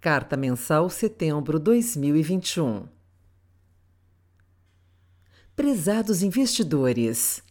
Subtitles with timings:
[0.00, 2.86] Carta Mensal Setembro 2021
[5.56, 7.42] Prezados investidores,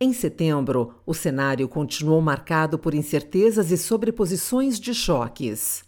[0.00, 5.84] em setembro, o cenário continuou marcado por incertezas e sobreposições de choques.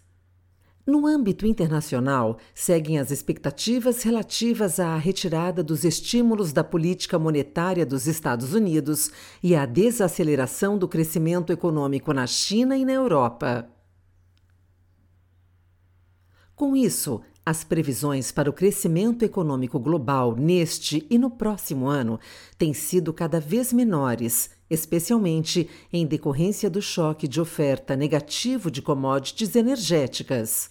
[0.87, 8.07] No âmbito internacional, seguem as expectativas relativas à retirada dos estímulos da política monetária dos
[8.07, 9.11] Estados Unidos
[9.43, 13.74] e à desaceleração do crescimento econômico na China e na Europa.
[16.57, 22.19] Com isso, as previsões para o crescimento econômico global neste e no próximo ano
[22.57, 29.57] têm sido cada vez menores, especialmente em decorrência do choque de oferta negativo de commodities
[29.57, 30.71] energéticas.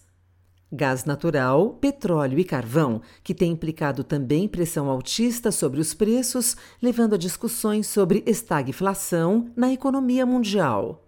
[0.71, 7.13] Gás natural, petróleo e carvão, que tem implicado também pressão altista sobre os preços, levando
[7.13, 11.02] a discussões sobre estagflação na economia mundial.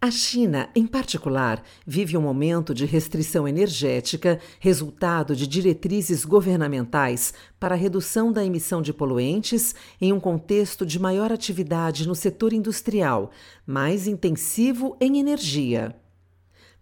[0.00, 7.74] A China, em particular, vive um momento de restrição energética, resultado de diretrizes governamentais para
[7.74, 13.32] a redução da emissão de poluentes em um contexto de maior atividade no setor industrial,
[13.66, 15.96] mais intensivo em energia.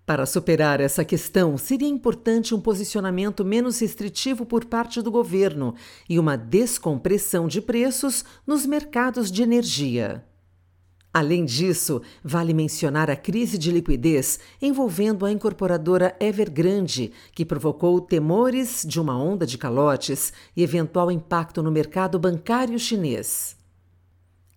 [0.05, 5.75] Para superar essa questão, seria importante um posicionamento menos restritivo por parte do governo
[6.07, 10.23] e uma descompressão de preços nos mercados de energia.
[11.19, 18.85] Além disso, vale mencionar a crise de liquidez envolvendo a incorporadora Evergrande, que provocou temores
[18.87, 23.57] de uma onda de calotes e eventual impacto no mercado bancário chinês.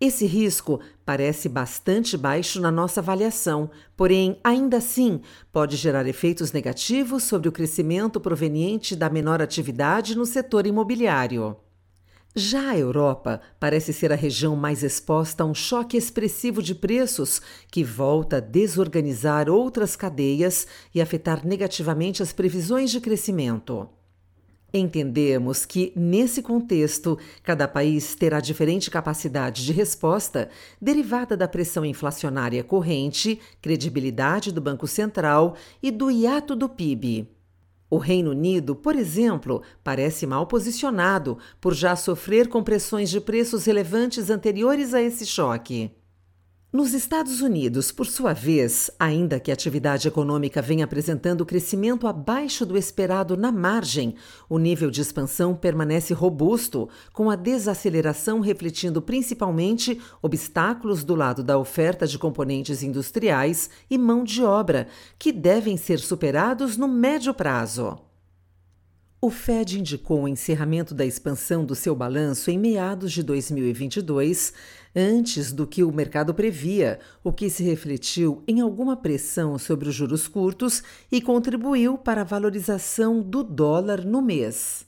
[0.01, 5.21] Esse risco parece bastante baixo na nossa avaliação, porém, ainda assim,
[5.53, 11.55] pode gerar efeitos negativos sobre o crescimento proveniente da menor atividade no setor imobiliário.
[12.35, 17.41] Já a Europa parece ser a região mais exposta a um choque expressivo de preços
[17.71, 23.89] que volta a desorganizar outras cadeias e afetar negativamente as previsões de crescimento.
[24.71, 32.63] Entendemos que, nesse contexto, cada país terá diferente capacidade de resposta derivada da pressão inflacionária
[32.63, 37.38] corrente, credibilidade do Banco Central e do hiato do PIB.
[37.89, 44.29] O Reino Unido, por exemplo, parece mal posicionado por já sofrer compressões de preços relevantes
[44.29, 45.91] anteriores a esse choque.
[46.71, 52.63] Nos Estados Unidos, por sua vez, ainda que a atividade econômica venha apresentando crescimento abaixo
[52.63, 54.13] do esperado na margem,
[54.47, 61.57] o nível de expansão permanece robusto, com a desaceleração refletindo principalmente obstáculos do lado da
[61.57, 64.87] oferta de componentes industriais e mão de obra,
[65.17, 68.08] que devem ser superados no médio prazo.
[69.21, 74.53] O Fed indicou o encerramento da expansão do seu balanço em meados de 2022,
[74.95, 79.95] antes do que o mercado previa, o que se refletiu em alguma pressão sobre os
[79.95, 80.81] juros curtos
[81.11, 84.87] e contribuiu para a valorização do dólar no mês.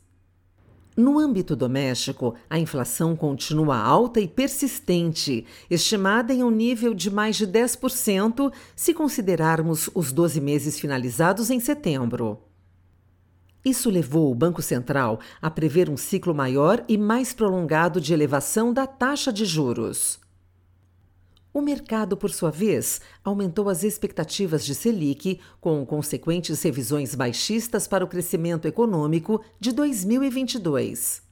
[0.95, 7.35] No âmbito doméstico, a inflação continua alta e persistente, estimada em um nível de mais
[7.35, 12.50] de 10% se considerarmos os 12 meses finalizados em setembro.
[13.63, 18.73] Isso levou o Banco Central a prever um ciclo maior e mais prolongado de elevação
[18.73, 20.19] da taxa de juros.
[21.53, 28.05] O mercado, por sua vez, aumentou as expectativas de Selic, com consequentes revisões baixistas para
[28.05, 31.30] o crescimento econômico de 2022.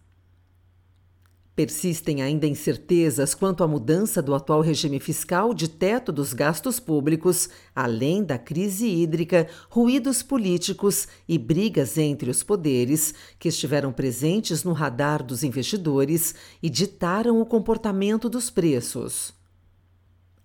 [1.59, 7.50] Persistem ainda incertezas quanto à mudança do atual regime fiscal de teto dos gastos públicos,
[7.75, 14.72] além da crise hídrica, ruídos políticos e brigas entre os poderes que estiveram presentes no
[14.72, 16.34] radar dos investidores
[16.64, 19.34] e ditaram o comportamento dos preços.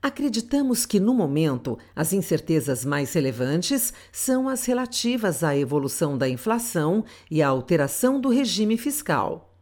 [0.02, 7.04] Acreditamos que, no momento, as incertezas mais relevantes são as relativas à evolução da inflação
[7.30, 9.53] e à alteração do regime fiscal.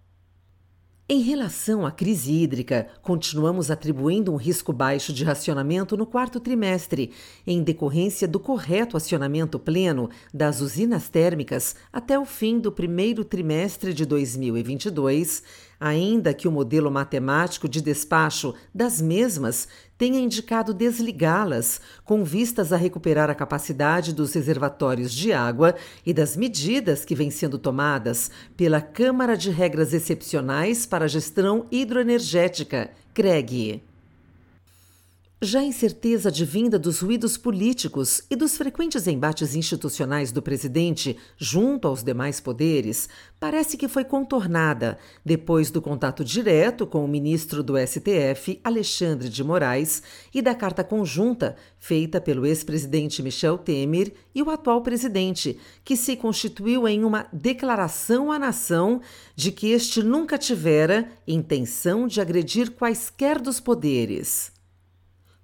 [1.09, 7.11] Em relação à crise hídrica, continuamos atribuindo um risco baixo de racionamento no quarto trimestre,
[7.45, 13.93] em decorrência do correto acionamento pleno das usinas térmicas até o fim do primeiro trimestre
[13.93, 15.43] de 2022,
[15.83, 19.67] ainda que o modelo matemático de despacho das mesmas
[19.99, 25.75] tenha indicado desligá-las, com vistas a recuperar a capacidade dos reservatórios de água
[26.07, 31.67] e das medidas que vêm sendo tomadas pela Câmara de Regras Excepcionais para a Gestão
[31.71, 33.92] Hidroenergética, CREG.
[35.45, 41.89] Já a incerteza advinda dos ruídos políticos e dos frequentes embates institucionais do presidente junto
[41.89, 43.09] aos demais poderes
[43.41, 49.43] parece que foi contornada depois do contato direto com o ministro do STF, Alexandre de
[49.43, 50.01] Moraes,
[50.33, 56.15] e da carta conjunta feita pelo ex-presidente Michel Temer e o atual presidente, que se
[56.15, 59.01] constituiu em uma declaração à nação
[59.35, 64.53] de que este nunca tivera intenção de agredir quaisquer dos poderes.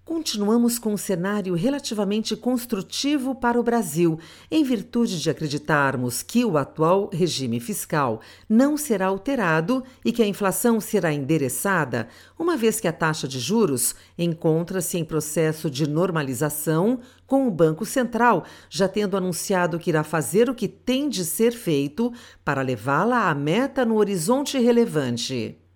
[0.09, 4.19] Continuamos com um cenário relativamente construtivo para o Brasil,
[4.51, 10.27] em virtude de acreditarmos que o atual regime fiscal não será alterado e que a
[10.27, 12.09] inflação será endereçada,
[12.39, 17.85] uma vez que a taxa de juros encontra-se em processo de normalização, com o Banco
[17.85, 22.11] Central já tendo anunciado que irá fazer o que tem de ser feito
[22.43, 25.68] para levá-la à meta no horizonte relevante.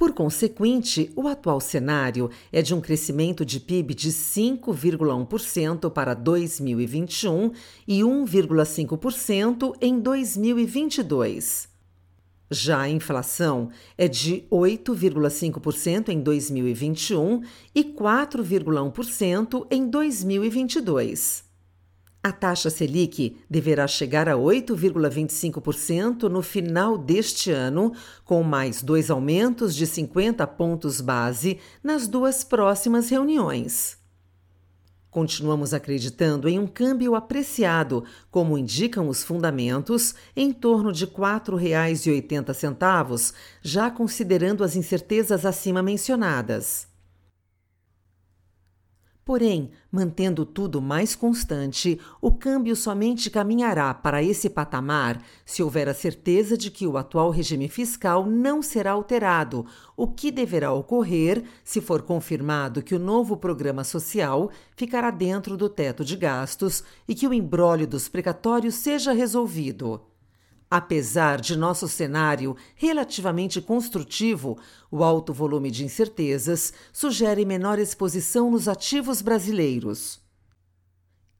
[0.00, 7.52] Por consequente, o atual cenário é de um crescimento de PIB de 5,1% para 2021
[7.86, 11.68] e 1,5% em 2022.
[12.50, 13.68] Já a inflação
[13.98, 17.42] é de 8,5% em 2021
[17.74, 21.49] e 4,1% em 2022.
[22.22, 27.94] A taxa Selic deverá chegar a 8,25% no final deste ano,
[28.26, 33.98] com mais dois aumentos de 50 pontos base nas duas próximas reuniões.
[35.10, 43.32] Continuamos acreditando em um câmbio apreciado, como indicam os fundamentos, em torno de R$ 4,80,
[43.62, 46.89] já considerando as incertezas acima mencionadas.
[49.24, 55.94] Porém, mantendo tudo mais constante, o câmbio somente caminhará para esse patamar se houver a
[55.94, 61.80] certeza de que o atual regime fiscal não será alterado, o que deverá ocorrer se
[61.80, 67.28] for confirmado que o novo programa social ficará dentro do teto de gastos e que
[67.28, 70.09] o embrólio dos precatórios seja resolvido.
[70.70, 74.56] Apesar de nosso cenário relativamente construtivo,
[74.88, 80.20] o alto volume de incertezas sugere menor exposição nos ativos brasileiros.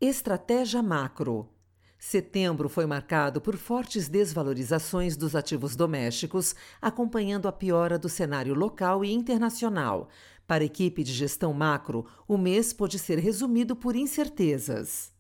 [0.00, 1.49] Estratégia macro.
[1.97, 9.05] Setembro foi marcado por fortes desvalorizações dos ativos domésticos, acompanhando a piora do cenário local
[9.05, 10.09] e internacional.
[10.44, 15.12] Para a equipe de gestão macro, o mês pode ser resumido por incertezas.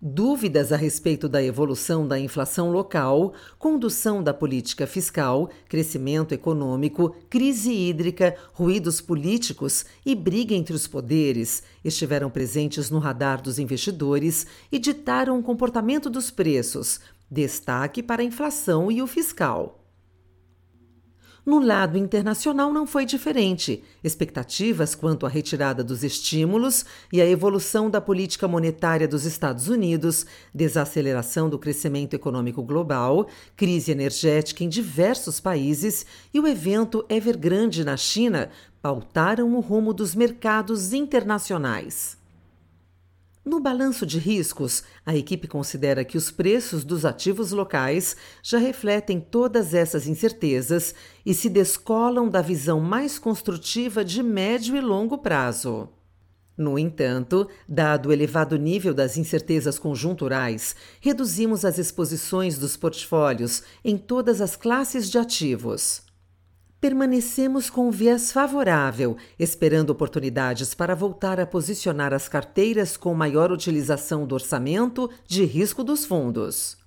[0.00, 7.72] Dúvidas a respeito da evolução da inflação local, condução da política fiscal, crescimento econômico, crise
[7.72, 14.78] hídrica, ruídos políticos e briga entre os poderes estiveram presentes no radar dos investidores e
[14.78, 19.77] ditaram o comportamento dos preços, destaque para a inflação e o fiscal.
[21.48, 23.82] No lado internacional não foi diferente.
[24.04, 30.26] Expectativas quanto à retirada dos estímulos e a evolução da política monetária dos Estados Unidos,
[30.54, 36.04] desaceleração do crescimento econômico global, crise energética em diversos países
[36.34, 38.50] e o evento Evergrande na China
[38.82, 42.17] pautaram o rumo dos mercados internacionais.
[43.48, 49.18] No balanço de riscos, a equipe considera que os preços dos ativos locais já refletem
[49.18, 55.88] todas essas incertezas e se descolam da visão mais construtiva de médio e longo prazo.
[56.58, 63.96] No entanto, dado o elevado nível das incertezas conjunturais, reduzimos as exposições dos portfólios em
[63.96, 66.02] todas as classes de ativos.
[66.80, 74.24] Permanecemos com viés favorável, esperando oportunidades para voltar a posicionar as carteiras com maior utilização
[74.24, 76.78] do orçamento de risco dos fundos.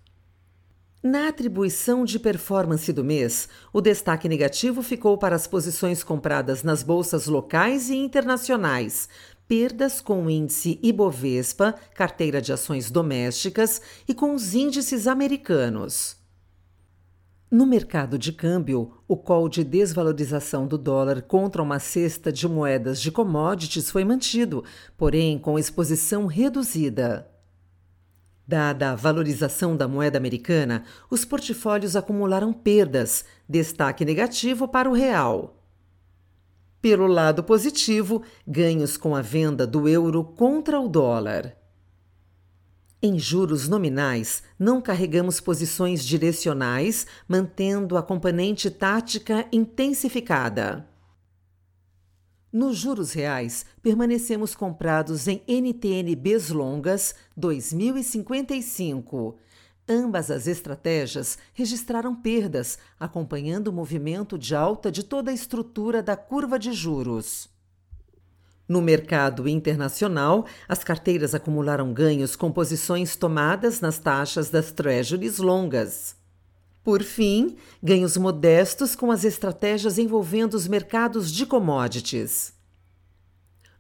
[1.04, 6.84] Na atribuição de performance do mês, o destaque negativo ficou para as posições compradas nas
[6.84, 9.10] bolsas locais e internacionais,
[9.46, 16.21] perdas com o índice Ibovespa, carteira de ações domésticas e com os índices americanos.
[17.52, 23.02] No mercado de câmbio, o call de desvalorização do dólar contra uma cesta de moedas
[23.02, 24.64] de commodities foi mantido,
[24.98, 27.30] porém com exposição reduzida.
[28.48, 35.62] Dada a valorização da moeda americana, os portfólios acumularam perdas, destaque negativo para o real.
[36.82, 41.61] Pelo lado positivo, ganhos com a venda do euro contra o dólar.
[43.04, 50.88] Em juros nominais, não carregamos posições direcionais, mantendo a componente tática intensificada.
[52.54, 59.36] Nos juros reais, permanecemos comprados em NTNBs longas 2055.
[59.90, 66.16] Ambas as estratégias registraram perdas, acompanhando o movimento de alta de toda a estrutura da
[66.16, 67.50] curva de juros.
[68.72, 76.16] No mercado internacional, as carteiras acumularam ganhos com posições tomadas nas taxas das treasuries longas.
[76.82, 82.54] Por fim, ganhos modestos com as estratégias envolvendo os mercados de commodities.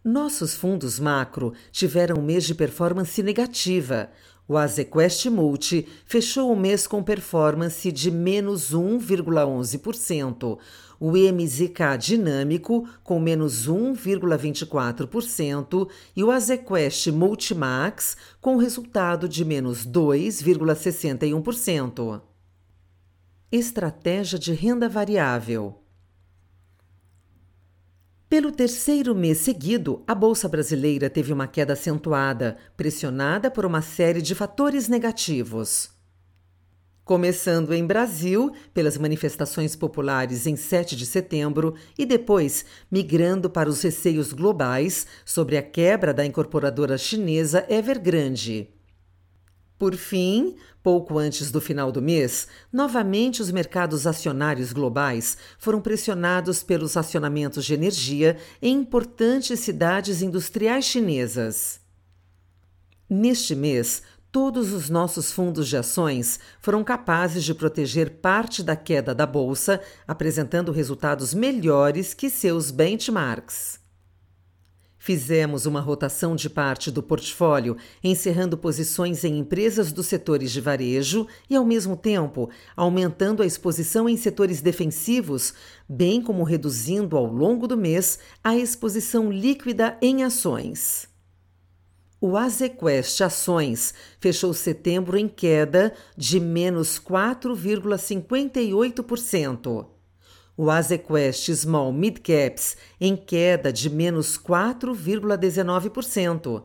[0.04, 4.10] Nossos fundos macro tiveram um mês de performance negativa.
[4.46, 10.60] O Azequest Multi fechou o mês com performance de menos 1,11%,
[11.02, 22.22] o MZK Dinâmico com menos 1,24% e o Azequest Multimax com resultado de menos 2,61%.
[23.52, 25.82] Estratégia de renda variável.
[28.30, 34.22] Pelo terceiro mês seguido, a Bolsa Brasileira teve uma queda acentuada, pressionada por uma série
[34.22, 36.00] de fatores negativos.
[37.12, 43.82] Começando em Brasil, pelas manifestações populares em 7 de setembro, e depois migrando para os
[43.82, 48.70] receios globais sobre a quebra da incorporadora chinesa Evergrande.
[49.78, 56.64] Por fim, pouco antes do final do mês, novamente os mercados acionários globais foram pressionados
[56.64, 61.82] pelos acionamentos de energia em importantes cidades industriais chinesas.
[63.10, 64.02] Neste mês,
[64.32, 69.82] todos os nossos fundos de ações foram capazes de proteger parte da queda da bolsa,
[70.08, 73.80] apresentando resultados melhores que seus benchmarks.
[74.98, 81.28] Fizemos uma rotação de parte do portfólio, encerrando posições em empresas dos setores de varejo
[81.50, 85.56] e, ao mesmo tempo, aumentando a exposição em setores defensivos,
[85.90, 91.11] bem como reduzindo ao longo do mês a exposição líquida em ações.
[92.22, 99.92] O Azequest Ações fechou setembro em queda de menos 4,58%
[100.62, 106.62] o Azequest Small Mid Caps em queda de menos 4,19%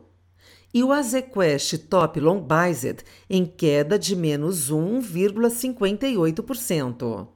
[0.71, 7.27] e o Azequest Top Long Bized em queda de menos 1,58%.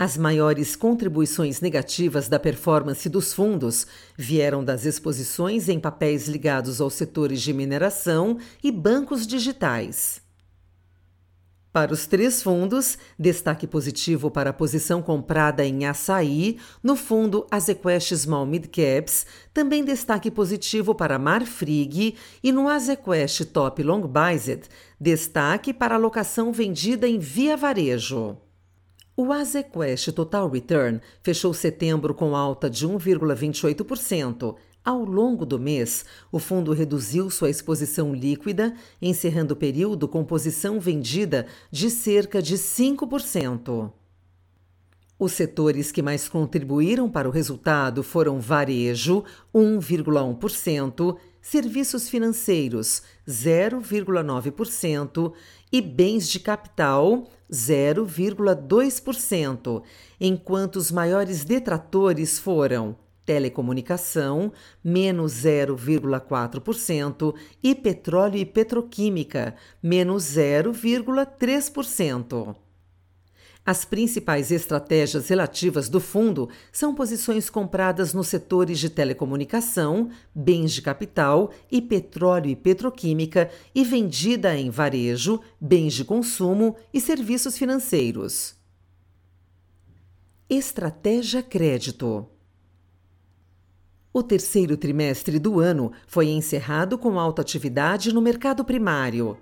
[0.00, 3.84] As maiores contribuições negativas da performance dos fundos
[4.16, 10.22] vieram das exposições em papéis ligados aos setores de mineração e bancos digitais.
[11.72, 18.14] Para os três fundos, destaque positivo para a posição comprada em açaí no fundo Azequest
[18.14, 24.62] Small Mid Caps, também destaque positivo para Marfrig e no Azequest Top Long Bized,
[25.00, 28.47] destaque para a alocação vendida em via varejo.
[29.20, 36.38] O Azequest Total Return fechou setembro com alta de 1,28%, ao longo do mês, o
[36.38, 38.72] fundo reduziu sua exposição líquida,
[39.02, 43.90] encerrando o período com posição vendida de cerca de 5%.
[45.18, 55.32] Os setores que mais contribuíram para o resultado foram varejo, 1,1%, serviços financeiros, 0,9%
[55.72, 59.82] e bens de capital, 0,2%,
[60.20, 64.52] enquanto os maiores detratores foram telecomunicação,
[64.82, 72.56] menos 0,4%, e petróleo e petroquímica, menos 0,3%.
[73.68, 80.80] As principais estratégias relativas do fundo são posições compradas nos setores de telecomunicação, bens de
[80.80, 88.54] capital e petróleo e petroquímica e vendida em varejo, bens de consumo e serviços financeiros.
[90.48, 92.26] Estratégia Crédito
[94.10, 99.36] o terceiro trimestre do ano foi encerrado com alta atividade no mercado primário.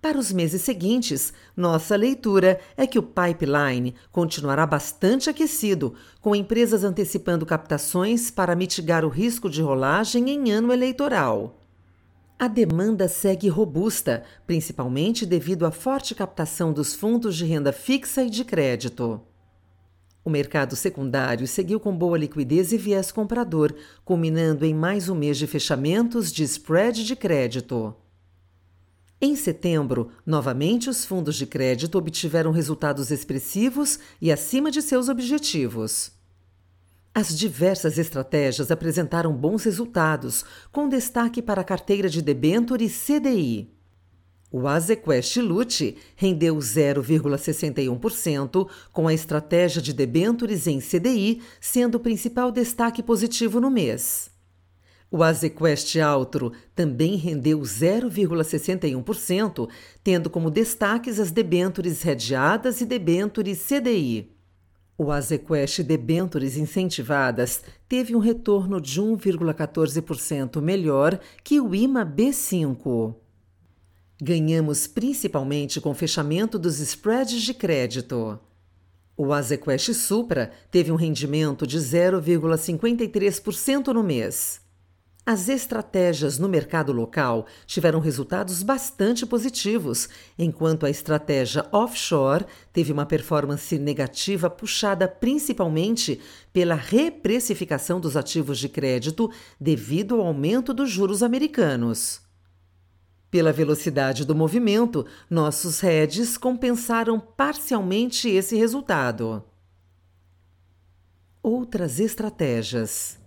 [0.00, 6.84] Para os meses seguintes, nossa leitura é que o pipeline continuará bastante aquecido, com empresas
[6.84, 11.58] antecipando captações para mitigar o risco de rolagem em ano eleitoral.
[12.38, 18.30] A demanda segue robusta, principalmente devido à forte captação dos fundos de renda fixa e
[18.30, 19.20] de crédito.
[20.24, 25.36] O mercado secundário seguiu com boa liquidez e viés comprador, culminando em mais um mês
[25.36, 27.94] de fechamentos de spread de crédito.
[29.22, 36.12] Em setembro, novamente os fundos de crédito obtiveram resultados expressivos e acima de seus objetivos.
[37.12, 43.70] As diversas estratégias apresentaram bons resultados, com destaque para a carteira de debênture e CDI.
[44.50, 52.50] O Azequest Lute rendeu 0,61%, com a estratégia de debêntures em CDI sendo o principal
[52.50, 54.30] destaque positivo no mês.
[55.10, 59.68] O Azequest Altro também rendeu 0,61%,
[60.04, 64.30] tendo como destaques as debêntures redeadas e debêntures CDI.
[64.96, 73.16] O Azequest Debentures incentivadas teve um retorno de 1,14% melhor que o IMA B5.
[74.22, 78.38] Ganhamos principalmente com o fechamento dos spreads de crédito.
[79.16, 84.60] O Azequest Supra teve um rendimento de 0,53% no mês.
[85.24, 90.08] As estratégias no mercado local tiveram resultados bastante positivos,
[90.38, 96.20] enquanto a estratégia offshore teve uma performance negativa puxada principalmente
[96.52, 102.22] pela reprecificação dos ativos de crédito devido ao aumento dos juros americanos.
[103.30, 109.44] Pela velocidade do movimento, nossos hedges compensaram parcialmente esse resultado.
[111.40, 113.19] Outras estratégias.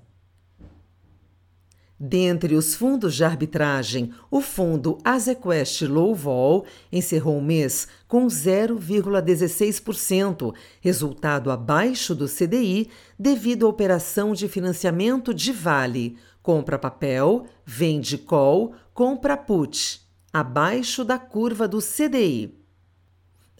[2.05, 10.53] Dentre os fundos de arbitragem, o fundo Azequest Low Vol encerrou o mês com 0,16%,
[10.81, 18.73] resultado abaixo do CDI devido à operação de financiamento de Vale, compra papel, vende call,
[18.93, 20.01] compra put,
[20.33, 22.62] abaixo da curva do CDI.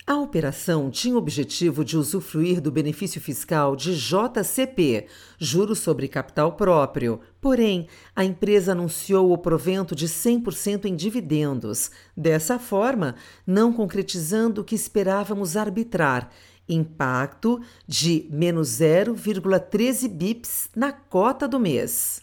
[0.05, 5.07] A operação tinha o objetivo de usufruir do benefício fiscal de JCP,
[5.39, 7.21] juros sobre capital próprio.
[7.39, 13.15] Porém, a empresa anunciou o provento de 100% em dividendos, dessa forma,
[13.47, 16.29] não concretizando o que esperávamos arbitrar,
[16.67, 22.21] impacto de menos 0,13 bips na cota do mês.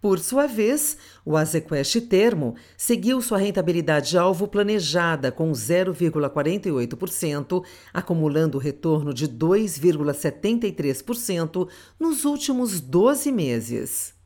[0.00, 9.26] Por sua vez, o Azequest Termo seguiu sua rentabilidade-alvo planejada com 0,48%, acumulando retorno de
[9.26, 14.16] 2,73% nos últimos 12 meses.